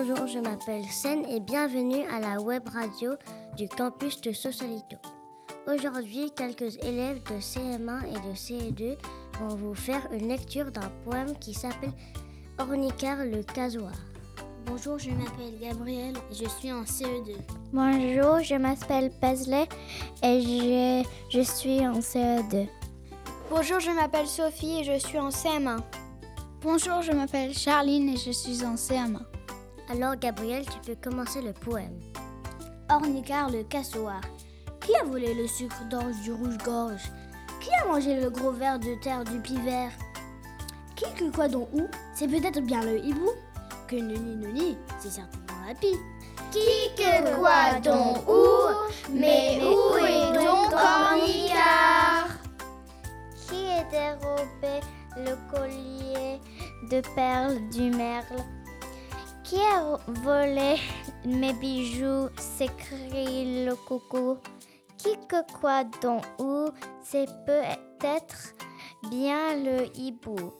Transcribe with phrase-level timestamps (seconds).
[0.00, 3.14] Bonjour, je m'appelle Sen et bienvenue à la web radio
[3.56, 4.96] du campus de Sausalito.
[5.66, 8.96] Aujourd'hui, quelques élèves de CM1 et de CE2
[9.40, 11.90] vont vous faire une lecture d'un poème qui s'appelle
[12.58, 13.90] Ornicar le casoir.
[14.66, 17.34] Bonjour, je m'appelle Gabriel et je suis en CE2.
[17.72, 19.66] Bonjour, je m'appelle Paisley
[20.22, 22.68] et je, je suis en CE2.
[23.50, 25.80] Bonjour, je m'appelle Sophie et je suis en CM1.
[26.62, 29.37] Bonjour, je m'appelle Charline et je suis en CM1.
[29.90, 31.98] Alors Gabriel, tu peux commencer le poème.
[32.90, 34.20] Ornicar le cassoir.
[34.80, 37.10] Qui a volé le sucre d'orge du rouge-gorge?
[37.60, 39.90] Qui a mangé le gros ver de terre du pivert?
[40.94, 41.86] Qui que quoi dont où?
[42.14, 43.30] C'est peut-être bien le hibou.
[43.86, 45.96] Que noni noni, c'est certainement la pie.
[46.50, 49.10] Qui que quoi dont où?
[49.10, 52.28] Mais où est donc Ornicar
[53.46, 54.80] Qui a dérobé
[55.16, 56.40] le collier
[56.90, 58.44] de perles du merle?
[59.48, 60.76] Qui a volé
[61.24, 62.28] mes bijoux?
[62.36, 64.36] s'écrie le coucou.
[64.98, 66.68] Qui que quoi dont où?
[67.02, 68.52] C'est peut-être
[69.08, 70.52] bien le hibou.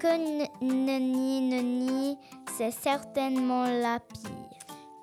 [0.00, 0.16] Que
[0.60, 2.18] neni neni,
[2.56, 4.50] c'est certainement la pie.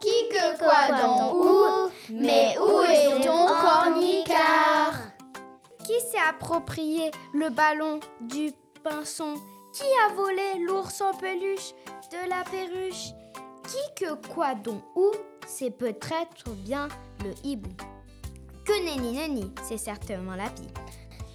[0.00, 1.90] Qui que quoi dont où?
[2.10, 4.94] Mais où est donc Ornicar
[5.84, 8.50] Qui s'est approprié le ballon du
[8.82, 9.34] pinson?
[9.72, 11.74] Qui a volé l'ours en peluche
[12.10, 13.12] de la perruche?
[13.64, 15.10] Qui que quoi dont où
[15.46, 16.88] C'est peut-être bien
[17.22, 17.70] le hibou.
[18.64, 20.68] Que nenni nenni, c'est certainement la pie.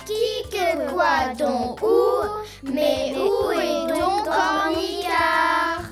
[0.05, 5.83] Qui que quoi dont où Mais où est donc Ornicar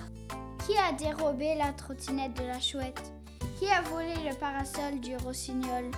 [0.65, 3.13] Qui a dérobé la trottinette de la chouette?
[3.59, 5.91] Qui a volé le parasol du rossignol?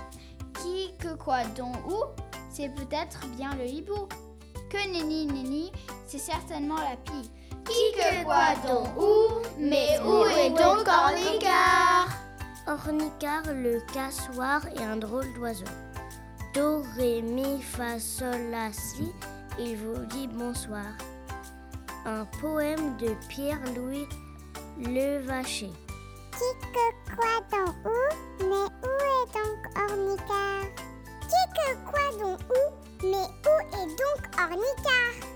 [0.60, 2.04] Qui que quoi dont où
[2.50, 4.08] C'est peut-être bien le hibou.
[4.74, 5.70] Que nenni nenni,
[6.04, 7.30] c'est certainement la pie.
[7.64, 12.08] Qui que quoi dont où Mais où est donc Ornicar?
[12.66, 15.64] Ornicar le cassoir est un drôle d'oiseau.
[16.54, 19.12] Do, ré, mi, fa, sol, la, si,
[19.60, 20.98] il vous dit bonsoir.
[22.04, 24.08] Un poème de Pierre-Louis
[24.80, 25.70] Levaché.
[26.32, 27.96] Qui que quoi dans où
[28.40, 30.62] Mais où est donc Ornicar?
[31.20, 32.62] Qui que quoi dans où
[33.04, 33.53] Mais où
[33.86, 35.33] donc Ornicar